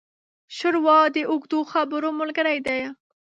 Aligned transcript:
ښوروا 0.55 0.99
د 1.15 1.17
اوږدو 1.29 1.59
خبرو 1.71 2.09
ملګري 2.19 2.57
ده. 2.67 2.77